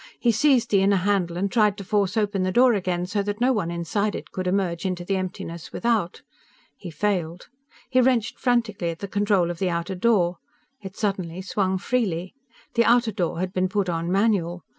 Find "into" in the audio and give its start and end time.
4.83-5.05